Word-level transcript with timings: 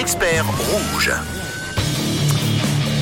experts 0.00 0.48
rouges. 0.72 1.49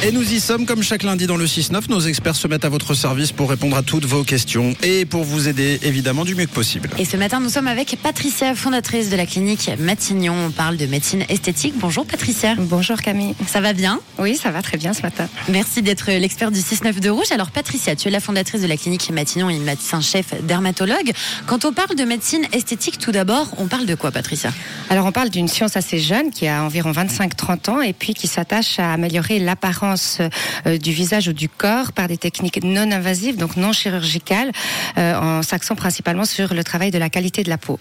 Et 0.00 0.12
nous 0.12 0.32
y 0.32 0.38
sommes 0.38 0.64
comme 0.64 0.80
chaque 0.80 1.02
lundi 1.02 1.26
dans 1.26 1.36
le 1.36 1.46
6-9. 1.46 1.90
Nos 1.90 1.98
experts 1.98 2.36
se 2.36 2.46
mettent 2.46 2.64
à 2.64 2.68
votre 2.68 2.94
service 2.94 3.32
pour 3.32 3.50
répondre 3.50 3.76
à 3.76 3.82
toutes 3.82 4.04
vos 4.04 4.22
questions 4.22 4.76
et 4.84 5.04
pour 5.04 5.24
vous 5.24 5.48
aider 5.48 5.80
évidemment 5.82 6.24
du 6.24 6.36
mieux 6.36 6.46
que 6.46 6.52
possible. 6.52 6.88
Et 6.98 7.04
ce 7.04 7.16
matin, 7.16 7.40
nous 7.40 7.48
sommes 7.48 7.66
avec 7.66 7.98
Patricia, 8.00 8.54
fondatrice 8.54 9.10
de 9.10 9.16
la 9.16 9.26
clinique 9.26 9.68
Matignon. 9.76 10.34
On 10.46 10.50
parle 10.52 10.76
de 10.76 10.86
médecine 10.86 11.24
esthétique. 11.28 11.74
Bonjour 11.78 12.06
Patricia. 12.06 12.54
Bonjour 12.56 13.02
Camille. 13.02 13.34
Ça 13.48 13.60
va 13.60 13.72
bien? 13.72 13.98
Oui, 14.20 14.36
ça 14.36 14.52
va 14.52 14.62
très 14.62 14.76
bien 14.76 14.94
ce 14.94 15.02
matin. 15.02 15.28
Merci 15.48 15.82
d'être 15.82 16.12
l'expert 16.12 16.52
du 16.52 16.60
6-9 16.60 17.00
de 17.00 17.10
Rouge. 17.10 17.32
Alors 17.32 17.50
Patricia, 17.50 17.96
tu 17.96 18.06
es 18.06 18.12
la 18.12 18.20
fondatrice 18.20 18.62
de 18.62 18.68
la 18.68 18.76
clinique 18.76 19.10
Matignon 19.10 19.50
et 19.50 19.58
médecin-chef 19.58 20.44
dermatologue. 20.44 21.10
Quand 21.46 21.64
on 21.64 21.72
parle 21.72 21.96
de 21.96 22.04
médecine 22.04 22.46
esthétique, 22.52 22.98
tout 22.98 23.10
d'abord, 23.10 23.48
on 23.58 23.66
parle 23.66 23.86
de 23.86 23.96
quoi 23.96 24.12
Patricia? 24.12 24.52
Alors 24.90 25.06
on 25.06 25.12
parle 25.12 25.30
d'une 25.30 25.48
science 25.48 25.76
assez 25.76 25.98
jeune 25.98 26.30
qui 26.30 26.46
a 26.46 26.62
environ 26.62 26.92
25-30 26.92 27.70
ans 27.70 27.82
et 27.82 27.92
puis 27.92 28.14
qui 28.14 28.28
s'attache 28.28 28.78
à 28.78 28.92
améliorer 28.92 29.40
l'apparence 29.40 29.87
euh, 30.66 30.78
du 30.78 30.92
visage 30.92 31.28
ou 31.28 31.32
du 31.32 31.48
corps 31.48 31.92
par 31.92 32.08
des 32.08 32.16
techniques 32.16 32.62
non 32.62 32.90
invasives, 32.90 33.36
donc 33.36 33.56
non 33.56 33.72
chirurgicales, 33.72 34.52
euh, 34.96 35.14
en 35.14 35.42
s'axant 35.42 35.76
principalement 35.76 36.24
sur 36.24 36.54
le 36.54 36.64
travail 36.64 36.90
de 36.90 36.98
la 36.98 37.10
qualité 37.10 37.42
de 37.42 37.50
la 37.50 37.58
peau. 37.58 37.78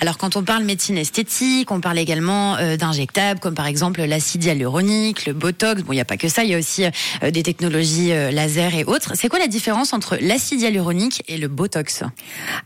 Alors 0.00 0.18
quand 0.18 0.36
on 0.36 0.42
parle 0.42 0.64
médecine 0.64 0.98
esthétique, 0.98 1.70
on 1.70 1.80
parle 1.80 1.98
également 1.98 2.56
euh, 2.56 2.76
d'injectables 2.76 3.40
comme 3.40 3.54
par 3.54 3.66
exemple 3.66 4.02
l'acide 4.02 4.44
hyaluronique, 4.44 5.26
le 5.26 5.32
botox. 5.32 5.82
Bon, 5.82 5.92
il 5.92 5.96
n'y 5.96 6.00
a 6.00 6.04
pas 6.04 6.16
que 6.16 6.28
ça, 6.28 6.44
il 6.44 6.50
y 6.50 6.54
a 6.54 6.58
aussi 6.58 6.84
euh, 6.84 7.30
des 7.30 7.42
technologies 7.42 8.12
euh, 8.12 8.30
laser 8.30 8.74
et 8.74 8.84
autres. 8.84 9.12
C'est 9.14 9.28
quoi 9.28 9.38
la 9.38 9.46
différence 9.46 9.92
entre 9.92 10.16
l'acide 10.20 10.60
hyaluronique 10.60 11.22
et 11.28 11.36
le 11.38 11.48
botox? 11.48 12.02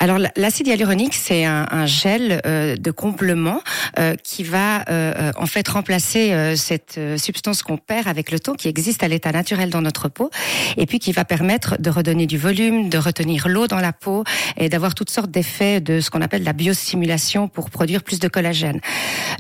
Alors 0.00 0.18
l'acide 0.36 0.66
hyaluronique, 0.68 1.14
c'est 1.14 1.44
un, 1.44 1.86
gel 1.86 2.40
de 2.44 2.90
complément 2.90 3.60
qui 4.22 4.42
va 4.42 4.84
en 5.36 5.46
fait 5.46 5.66
remplacer 5.68 6.56
cette 6.56 6.98
substance 7.16 7.62
qu'on 7.62 7.76
perd 7.76 8.08
avec 8.08 8.30
le 8.30 8.40
temps, 8.40 8.54
qui 8.54 8.68
existe 8.68 9.02
à 9.02 9.08
l'état 9.08 9.32
naturel 9.32 9.70
dans 9.70 9.82
notre 9.82 10.08
peau, 10.08 10.30
et 10.76 10.86
puis 10.86 10.98
qui 10.98 11.12
va 11.12 11.24
permettre 11.24 11.80
de 11.80 11.90
redonner 11.90 12.26
du 12.26 12.38
volume, 12.38 12.88
de 12.88 12.98
retenir 12.98 13.48
l'eau 13.48 13.66
dans 13.66 13.80
la 13.80 13.92
peau 13.92 14.24
et 14.56 14.68
d'avoir 14.68 14.94
toutes 14.94 15.10
sortes 15.10 15.30
d'effets 15.30 15.80
de 15.80 16.00
ce 16.00 16.10
qu'on 16.10 16.22
appelle 16.22 16.42
la 16.42 16.52
pour 17.52 17.70
produire 17.70 18.02
plus 18.02 18.18
de 18.18 18.28
collagène. 18.28 18.80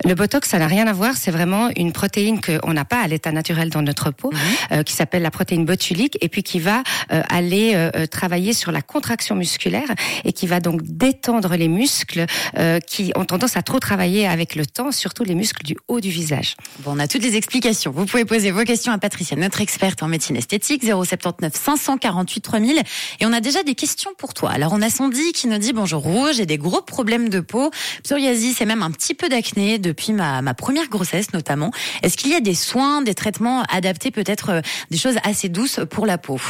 Le 0.04 0.14
botox, 0.14 0.48
ça 0.48 0.58
n'a 0.58 0.66
rien 0.66 0.86
à 0.86 0.92
voir, 0.92 1.16
c'est 1.16 1.30
vraiment 1.30 1.70
une 1.76 1.92
protéine 1.92 2.40
qu'on 2.40 2.72
n'a 2.72 2.84
pas 2.84 3.00
à 3.00 3.06
l'état 3.06 3.32
naturel 3.32 3.70
dans 3.70 3.82
notre 3.82 4.10
peau, 4.10 4.32
euh, 4.72 4.82
qui 4.82 4.92
s'appelle 4.92 5.22
la 5.22 5.30
protéine 5.30 5.64
botulique, 5.64 6.18
et 6.20 6.28
puis 6.28 6.42
qui 6.42 6.58
va 6.58 6.82
euh, 7.12 7.22
aller 7.28 7.72
euh, 7.74 7.90
euh, 7.96 8.06
travailler 8.06 8.52
sur 8.52 8.72
la 8.72 8.82
contraction 8.82 9.34
musculaire 9.36 9.88
et 10.24 10.32
qui 10.32 10.46
va 10.46 10.60
donc 10.60 10.82
détendre 10.82 11.54
les 11.56 11.68
muscles 11.68 12.26
euh, 12.58 12.80
qui 12.80 13.12
ont 13.16 13.24
tendance 13.24 13.56
à 13.56 13.62
trop 13.62 13.78
travailler 13.78 14.26
avec 14.26 14.54
le 14.54 14.66
temps, 14.66 14.92
surtout 14.92 15.24
les 15.24 15.34
muscles 15.34 15.64
du 15.64 15.76
haut 15.88 16.00
du 16.00 16.10
visage. 16.10 16.56
Bon, 16.80 16.92
on 16.94 16.98
a 16.98 17.08
toutes 17.08 17.22
les 17.22 17.36
explications. 17.36 17.92
Vous 17.92 18.06
pouvez 18.06 18.24
poser 18.24 18.50
vos 18.50 18.64
questions 18.64 18.92
à 18.92 18.98
Patricia, 18.98 19.36
notre 19.36 19.60
experte 19.60 20.02
en 20.02 20.08
médecine 20.08 20.36
esthétique, 20.36 20.84
079 20.84 21.52
548 21.54 22.40
3000. 22.40 22.82
Et 23.20 23.26
on 23.26 23.32
a 23.32 23.40
déjà 23.40 23.62
des 23.62 23.74
questions 23.74 24.10
pour 24.18 24.34
toi. 24.34 24.50
Alors, 24.50 24.72
on 24.72 24.82
a 24.82 24.90
Sandy 24.90 25.32
qui 25.32 25.48
nous 25.48 25.58
dit 25.58 25.72
Bonjour 25.72 26.02
Rouge, 26.02 26.36
j'ai 26.36 26.46
des 26.46 26.58
gros 26.58 26.82
problèmes 26.82 27.28
de 27.28 27.40
peau, 27.40 27.65
psoriasis 28.02 28.60
et 28.60 28.66
même 28.66 28.82
un 28.82 28.90
petit 28.90 29.14
peu 29.14 29.28
d'acné 29.28 29.78
depuis 29.78 30.12
ma, 30.12 30.42
ma 30.42 30.54
première 30.54 30.88
grossesse 30.88 31.32
notamment. 31.32 31.70
Est-ce 32.02 32.16
qu'il 32.16 32.30
y 32.30 32.34
a 32.34 32.40
des 32.40 32.54
soins, 32.54 33.02
des 33.02 33.14
traitements 33.14 33.62
adaptés, 33.64 34.10
peut-être 34.10 34.50
euh, 34.50 34.60
des 34.90 34.98
choses 34.98 35.16
assez 35.24 35.48
douces 35.48 35.80
pour 35.90 36.06
la 36.06 36.18
peau? 36.18 36.40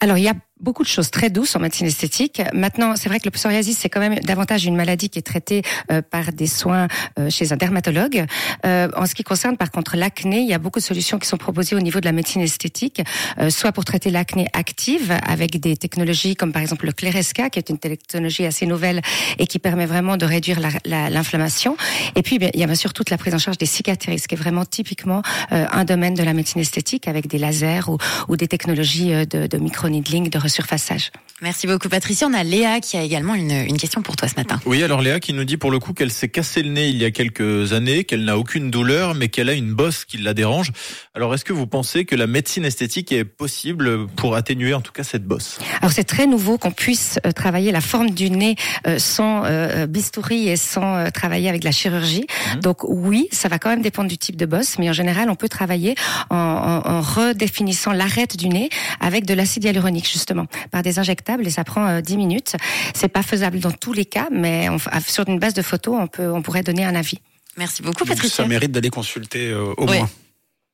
Alors 0.00 0.18
il 0.18 0.24
y 0.24 0.28
a 0.28 0.34
beaucoup 0.64 0.82
de 0.82 0.88
choses 0.88 1.10
très 1.10 1.28
douces 1.30 1.54
en 1.56 1.60
médecine 1.60 1.86
esthétique. 1.86 2.40
Maintenant, 2.54 2.96
c'est 2.96 3.08
vrai 3.10 3.20
que 3.20 3.26
le 3.26 3.30
psoriasis, 3.30 3.76
c'est 3.78 3.90
quand 3.90 4.00
même 4.00 4.16
davantage 4.20 4.64
une 4.64 4.76
maladie 4.76 5.10
qui 5.10 5.18
est 5.18 5.22
traitée 5.34 5.62
euh, 5.92 6.00
par 6.00 6.32
des 6.32 6.46
soins 6.46 6.88
euh, 7.18 7.28
chez 7.28 7.52
un 7.52 7.56
dermatologue. 7.56 8.24
Euh, 8.64 8.88
en 8.96 9.04
ce 9.06 9.14
qui 9.14 9.24
concerne 9.24 9.56
par 9.58 9.70
contre 9.70 9.96
l'acné, 9.96 10.38
il 10.40 10.48
y 10.48 10.54
a 10.54 10.58
beaucoup 10.58 10.78
de 10.78 10.84
solutions 10.84 11.18
qui 11.18 11.28
sont 11.28 11.36
proposées 11.36 11.76
au 11.76 11.80
niveau 11.80 12.00
de 12.00 12.06
la 12.06 12.12
médecine 12.12 12.40
esthétique, 12.40 13.02
soit 13.50 13.72
pour 13.72 13.84
traiter 13.84 14.10
l'acné 14.10 14.46
active 14.54 15.12
avec 15.26 15.60
des 15.60 15.76
technologies 15.76 16.34
comme 16.34 16.52
par 16.52 16.62
exemple 16.62 16.86
le 16.86 16.92
Cleresca, 16.92 17.50
qui 17.50 17.58
est 17.58 17.68
une 17.68 17.78
technologie 17.78 18.46
assez 18.46 18.64
nouvelle 18.66 19.02
et 19.38 19.46
qui 19.46 19.58
permet 19.58 19.86
vraiment 19.86 20.16
de 20.16 20.24
réduire 20.24 20.60
la- 20.60 20.70
la- 20.86 21.10
l'inflammation. 21.10 21.76
et 22.16 22.22
puis, 22.22 22.38
bien, 22.38 22.50
il 22.54 22.60
y 22.60 22.64
a 22.64 22.66
bien 22.66 22.74
sûr 22.74 22.92
toute 22.94 23.10
la 23.10 23.18
prise 23.18 23.34
en 23.34 23.38
charge 23.38 23.58
des 23.58 23.66
cicatrices, 23.66 24.26
qui 24.26 24.34
est 24.34 24.38
vraiment 24.38 24.64
typiquement 24.64 25.20
un 25.50 25.84
domaine 25.84 26.14
de 26.14 26.22
la 26.22 26.32
médecine 26.32 26.60
esthétique 26.62 27.06
avec 27.06 27.26
des 27.26 27.38
lasers 27.38 27.88
ou, 28.28 28.36
des 28.36 28.48
technologies 28.48 29.10
de, 29.26 29.46
de 29.46 29.58
micro-needling, 29.58 30.30
de 30.30 30.38
resurfaçage. 30.54 31.10
Merci 31.42 31.66
beaucoup 31.66 31.88
Patricia. 31.88 32.28
On 32.28 32.32
a 32.32 32.44
Léa 32.44 32.78
qui 32.80 32.96
a 32.96 33.02
également 33.02 33.34
une, 33.34 33.50
une 33.50 33.76
question 33.76 34.02
pour 34.02 34.14
toi 34.14 34.28
ce 34.28 34.36
matin. 34.36 34.60
Oui, 34.66 34.82
alors 34.84 35.02
Léa 35.02 35.18
qui 35.18 35.32
nous 35.32 35.44
dit 35.44 35.56
pour 35.56 35.72
le 35.72 35.80
coup 35.80 35.92
qu'elle 35.92 36.12
s'est 36.12 36.28
cassé 36.28 36.62
le 36.62 36.70
nez 36.70 36.88
il 36.88 36.96
y 36.96 37.04
a 37.04 37.10
quelques 37.10 37.72
années, 37.72 38.04
qu'elle 38.04 38.24
n'a 38.24 38.38
aucune 38.38 38.70
douleur, 38.70 39.14
mais 39.16 39.28
qu'elle 39.28 39.48
a 39.48 39.52
une 39.52 39.74
bosse 39.74 40.04
qui 40.04 40.16
la 40.18 40.32
dérange. 40.32 40.70
Alors 41.12 41.34
est-ce 41.34 41.44
que 41.44 41.52
vous 41.52 41.66
pensez 41.66 42.04
que 42.04 42.14
la 42.14 42.28
médecine 42.28 42.64
esthétique 42.64 43.10
est 43.10 43.24
possible 43.24 44.06
pour 44.06 44.36
atténuer 44.36 44.74
en 44.74 44.80
tout 44.80 44.92
cas 44.92 45.02
cette 45.02 45.24
bosse? 45.24 45.58
Alors 45.80 45.90
c'est 45.92 46.04
très 46.04 46.26
nouveau 46.28 46.56
qu'on 46.56 46.70
puisse 46.70 47.18
euh, 47.26 47.32
travailler 47.32 47.72
la 47.72 47.80
forme 47.80 48.10
du 48.10 48.30
nez 48.30 48.54
euh, 48.86 49.00
sans 49.00 49.42
euh, 49.44 49.86
bistouri 49.86 50.48
et 50.48 50.56
sans 50.56 50.94
euh, 50.96 51.10
travailler 51.10 51.48
avec 51.48 51.60
de 51.62 51.66
la 51.66 51.72
chirurgie. 51.72 52.26
Donc 52.62 52.84
oui, 52.84 53.26
ça 53.32 53.48
va 53.48 53.58
quand 53.58 53.70
même 53.70 53.82
dépendre 53.82 54.08
du 54.08 54.18
type 54.18 54.36
de 54.36 54.46
bosse, 54.46 54.78
mais 54.78 54.88
en 54.88 54.92
général 54.94 55.28
on 55.30 55.34
peut 55.34 55.48
travailler 55.48 55.96
en, 56.30 56.36
en- 56.36 56.88
en 56.88 57.00
redéfinissant 57.00 57.92
l'arête 57.92 58.36
du 58.36 58.48
nez 58.48 58.68
avec 59.00 59.26
de 59.26 59.34
l'acide 59.34 59.64
hyaluronique 59.64 60.08
justement 60.10 60.46
par 60.70 60.82
des 60.82 61.00
et 61.46 61.50
ça 61.50 61.64
prend 61.64 61.86
euh, 61.86 62.00
10 62.00 62.16
minutes. 62.16 62.56
C'est 62.94 63.08
pas 63.08 63.22
faisable 63.22 63.58
dans 63.60 63.70
tous 63.72 63.92
les 63.92 64.04
cas, 64.04 64.28
mais 64.30 64.68
on, 64.68 64.78
sur 65.06 65.28
une 65.28 65.38
base 65.38 65.54
de 65.54 65.62
photos 65.62 65.96
on 66.00 66.06
peut 66.06 66.30
on 66.30 66.42
pourrait 66.42 66.62
donner 66.62 66.84
un 66.84 66.94
avis. 66.94 67.18
Merci 67.56 67.82
beaucoup 67.82 68.00
Donc, 68.04 68.08
Patricia. 68.08 68.42
ça 68.44 68.48
mérite 68.48 68.72
d'aller 68.72 68.90
consulter 68.90 69.50
euh, 69.50 69.72
au 69.76 69.86
Ouais. 69.88 69.98
moins. 69.98 70.10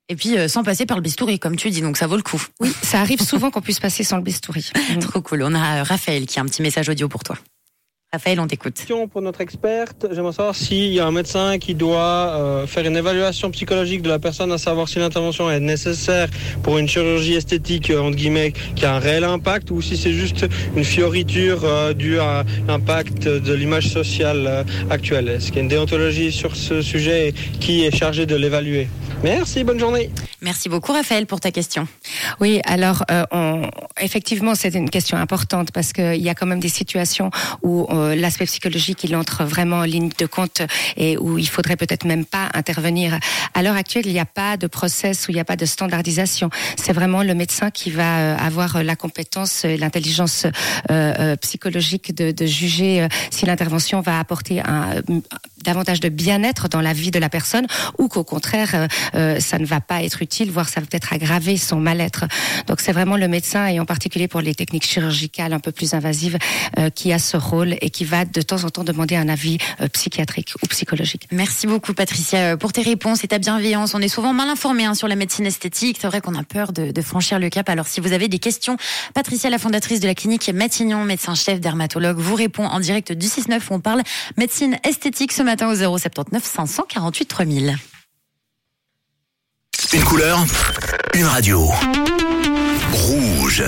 Et 0.09 0.17
puis 0.17 0.37
euh, 0.37 0.49
sans 0.49 0.65
passer 0.65 0.87
par 0.87 0.97
le 0.97 1.03
bistouri 1.03 1.39
comme 1.39 1.55
tu 1.57 1.71
dis, 1.71 1.83
donc 1.83 1.97
ça 1.97 2.07
vaut 2.09 2.17
le 2.17 2.23
coup. 2.23 2.43
Oui, 2.61 2.73
ça 2.83 3.01
arrive 3.01 3.23
souvent 3.23 3.51
qu'on 3.51 3.61
puisse 3.61 3.79
passer 3.81 4.03
sans 4.03 4.17
le 4.17 4.23
bistouri. 4.23 4.69
Trop 5.01 5.21
cool. 5.23 5.43
On 5.45 5.55
a 5.55 5.81
euh, 5.81 5.83
Raphaël 5.85 6.27
qui 6.27 6.39
a 6.39 6.43
un 6.43 6.47
petit 6.47 6.63
message 6.63 6.89
audio 6.89 7.09
pour 7.09 7.23
toi. 7.23 7.37
Raphaël, 8.13 8.41
on 8.41 8.49
t'écoute. 8.49 8.75
question 8.75 9.07
pour 9.07 9.23
notre 9.23 9.41
experte. 9.41 10.09
J'aimerais 10.11 10.33
savoir 10.33 10.57
s'il 10.57 10.93
y 10.93 10.99
a 10.99 11.07
un 11.07 11.13
médecin 11.13 11.59
qui 11.59 11.77
doit 11.77 12.35
euh, 12.35 12.67
faire 12.67 12.85
une 12.85 12.97
évaluation 12.97 13.53
psychologique 13.53 14.03
de 14.03 14.09
la 14.09 14.19
personne, 14.19 14.51
à 14.51 14.59
savoir 14.59 14.89
si 14.89 14.99
l'intervention 14.99 15.49
est 15.49 15.61
nécessaire 15.61 16.29
pour 16.65 16.79
une 16.79 16.89
chirurgie 16.89 17.35
esthétique, 17.35 17.89
euh, 17.91 18.01
entre 18.01 18.17
guillemets, 18.17 18.53
qui 18.75 18.85
a 18.85 18.97
un 18.97 18.99
réel 18.99 19.23
impact, 19.23 19.71
ou 19.71 19.81
si 19.81 19.97
c'est 19.97 20.13
juste 20.13 20.45
une 20.75 20.83
fioriture 20.83 21.61
euh, 21.63 21.93
due 21.93 22.19
à 22.19 22.45
l'impact 22.67 23.29
de 23.29 23.55
l'image 23.55 23.87
sociale 23.87 24.45
euh, 24.45 24.65
actuelle. 24.91 25.29
Est-ce 25.29 25.47
qu'il 25.47 25.57
y 25.57 25.59
a 25.61 25.63
une 25.63 25.69
déontologie 25.69 26.33
sur 26.33 26.57
ce 26.57 26.83
sujet 26.83 27.29
et 27.29 27.33
qui 27.33 27.85
est 27.85 27.95
chargé 27.95 28.27
de 28.27 28.35
l'évaluer? 28.35 28.89
Merci, 29.23 29.65
bonne 29.65 29.79
journée. 29.79 30.11
Merci 30.41 30.71
beaucoup 30.71 30.93
Raphaël 30.93 31.27
pour 31.27 31.41
ta 31.41 31.51
question. 31.51 31.87
Oui, 32.41 32.63
alors 32.65 33.05
euh, 33.11 33.25
on, 33.33 33.69
effectivement, 34.01 34.55
c'est 34.55 34.75
une 34.75 34.89
question 34.89 35.19
importante 35.19 35.73
parce 35.73 35.93
qu'il 35.93 36.23
y 36.23 36.31
a 36.31 36.35
quand 36.35 36.47
même 36.47 36.61
des 36.61 36.71
situations 36.71 37.31
où 37.63 37.87
euh, 37.91 38.00
l'aspect 38.09 38.47
psychologique 38.47 39.05
il 39.05 39.15
entre 39.17 39.45
vraiment 39.45 39.79
en 39.79 39.85
ligne 39.85 40.11
de 40.19 40.27
compte 40.27 40.63
et 40.97 41.17
où 41.17 41.39
il 41.39 41.49
faudrait 41.49 41.77
peut-être 41.77 42.05
même 42.05 42.25
pas 42.25 42.49
intervenir. 42.55 43.19
À 43.55 43.63
l'heure 43.63 43.77
actuelle, 43.77 44.07
il 44.07 44.13
n'y 44.13 44.21
a 44.21 44.25
pas 44.25 44.57
de 44.57 44.67
process 44.67 45.27
où 45.27 45.31
il 45.31 45.35
n'y 45.35 45.41
a 45.41 45.45
pas 45.45 45.57
de 45.57 45.67
standardisation. 45.67 46.51
C'est 46.77 46.93
vraiment 46.93 47.23
le 47.23 47.35
médecin 47.35 47.71
qui 47.71 47.91
va 47.91 48.19
euh, 48.19 48.37
avoir 48.37 48.83
la 48.83 48.97
compétence, 48.97 49.65
et 49.65 49.77
l'intelligence 49.77 50.45
euh, 50.45 50.51
euh, 50.91 51.37
psychologique 51.37 52.15
de, 52.15 52.47
juger 52.47 53.03
euh, 53.03 53.09
si 53.31 53.47
l'intervention 53.47 54.01
va 54.01 54.19
apporter 54.19 54.61
un, 54.61 55.03
davantage 55.63 56.01
de 56.01 56.09
bien-être 56.09 56.69
dans 56.69 56.81
la 56.81 56.93
vie 56.93 57.11
de 57.11 57.19
la 57.19 57.29
personne 57.29 57.67
ou 57.99 58.09
qu'au 58.09 58.25
contraire 58.25 58.75
euh, 58.75 58.87
euh, 59.15 59.41
ça 59.41 59.59
ne 59.59 59.67
va 59.67 59.81
pas 59.81 60.03
être 60.03 60.23
utile, 60.23 60.51
voire 60.51 60.69
ça 60.69 60.81
va 60.81 60.87
peut-être 60.87 61.13
aggraver 61.13 61.57
son 61.57 61.77
mal-être. 61.77 62.25
Donc 62.67 62.81
c'est 62.81 62.93
vraiment 62.93 63.17
le 63.17 63.29
médecin 63.29 63.67
et 63.67 63.81
en 63.81 63.85
particulier 63.85 64.29
pour 64.29 64.41
les 64.41 64.55
techniques 64.55 64.87
chirurgicales 64.87 65.53
un 65.53 65.61
peu 65.61 65.73
plus 65.73 65.95
invasives 65.95 66.39
euh, 66.79 66.91
qui 66.91 67.13
a 67.13 67.19
ce 67.19 67.37
rôle 67.37 67.77
et 67.81 67.91
qui 67.91 68.05
va 68.05 68.25
de 68.25 68.43
temps 68.43 68.65
en 68.65 68.71
temps 68.71 68.85
demander 68.85 69.17
un 69.17 69.29
avis 69.29 69.59
euh, 69.81 69.89
psychiatrique 69.89 70.55
ou 70.63 70.67
psychologique. 70.67 71.27
Merci 71.31 71.67
beaucoup 71.67 71.95
Patricia 71.95 72.39
euh, 72.39 72.57
pour 72.57 72.73
tes 72.73 72.83
réponses 72.83 73.25
et 73.25 73.29
ta 73.29 73.39
bienveillance. 73.39 73.95
On 73.95 74.01
est 74.01 74.09
souvent 74.09 74.33
mal 74.33 74.49
informés 74.49 74.85
hein, 74.85 74.95
sur 74.95 75.09
la 75.09 75.17
médecine 75.17 75.47
esthétique. 75.47 75.99
C'est 76.01 76.07
vrai 76.07 76.21
qu'on 76.21 76.35
a 76.35 76.43
peur 76.43 76.73
de, 76.73 76.91
de 76.91 77.03
franchir 77.03 77.39
le 77.39 77.49
cap. 77.49 77.69
Alors 77.69 77.87
si 77.87 78.01
vous 78.01 78.13
avez 78.13 78.29
des 78.29 78.39
questions, 78.39 78.77
Patricia, 79.15 79.51
la 79.51 79.59
fondatrice 79.59 80.01
de 80.01 80.07
la 80.07 80.15
clinique 80.15 80.49
Matignon, 80.53 81.05
médecin-chef 81.05 81.61
dermatologue, 81.61 82.19
vous 82.19 82.35
répond 82.35 82.65
en 82.65 82.81
direct 82.81 83.13
du 83.13 83.27
6-9 83.27 83.61
où 83.71 83.75
on 83.75 83.81
parle 83.81 84.03
médecine 84.37 84.79
esthétique 84.85 85.33
ce 85.33 85.43
matin 85.51 85.69
au 85.69 85.99
079 85.99 86.45
548 86.45 87.27
3000. 87.27 87.77
Une 89.93 90.05
couleur, 90.05 90.39
une 91.15 91.25
radio. 91.25 91.69
Rouge. 92.93 93.65